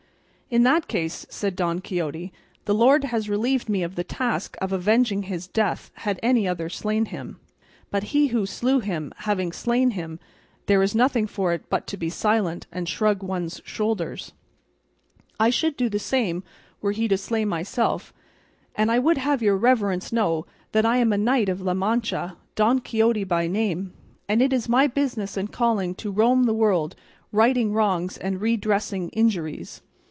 "In 0.53 0.63
that 0.63 0.89
case," 0.89 1.25
said 1.29 1.55
Don 1.55 1.79
Quixote, 1.79 2.33
"the 2.65 2.73
Lord 2.73 3.05
has 3.05 3.29
relieved 3.29 3.69
me 3.69 3.83
of 3.83 3.95
the 3.95 4.03
task 4.03 4.57
of 4.61 4.73
avenging 4.73 5.23
his 5.23 5.47
death 5.47 5.91
had 5.93 6.19
any 6.21 6.45
other 6.45 6.67
slain 6.67 7.05
him; 7.05 7.39
but, 7.89 8.03
he 8.11 8.27
who 8.35 8.45
slew 8.45 8.81
him 8.81 9.13
having 9.19 9.53
slain 9.53 9.91
him, 9.91 10.19
there 10.65 10.81
is 10.83 10.93
nothing 10.93 11.25
for 11.25 11.53
it 11.53 11.69
but 11.69 11.87
to 11.87 11.95
be 11.95 12.09
silent, 12.09 12.67
and 12.69 12.89
shrug 12.89 13.23
one's 13.23 13.61
shoulders; 13.63 14.33
I 15.39 15.51
should 15.51 15.77
do 15.77 15.87
the 15.87 15.99
same 15.99 16.43
were 16.81 16.91
he 16.91 17.07
to 17.07 17.17
slay 17.17 17.45
myself; 17.45 18.11
and 18.75 18.91
I 18.91 18.99
would 18.99 19.19
have 19.19 19.41
your 19.41 19.55
reverence 19.55 20.11
know 20.11 20.45
that 20.73 20.85
I 20.85 20.97
am 20.97 21.13
a 21.13 21.17
knight 21.17 21.47
of 21.47 21.61
La 21.61 21.73
Mancha, 21.73 22.35
Don 22.55 22.79
Quixote 22.81 23.23
by 23.23 23.47
name, 23.47 23.93
and 24.27 24.41
it 24.41 24.51
is 24.51 24.67
my 24.67 24.85
business 24.85 25.37
and 25.37 25.49
calling 25.49 25.95
to 25.95 26.11
roam 26.11 26.43
the 26.43 26.53
world 26.53 26.97
righting 27.31 27.71
wrongs 27.71 28.17
and 28.17 28.41
redressing 28.41 29.07
injuries." 29.11 29.81